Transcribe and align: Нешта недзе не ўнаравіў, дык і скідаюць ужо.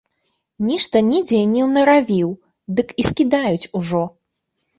Нешта 0.69 1.01
недзе 1.09 1.41
не 1.51 1.61
ўнаравіў, 1.67 2.33
дык 2.81 2.89
і 3.05 3.07
скідаюць 3.11 3.69
ужо. 3.83 4.03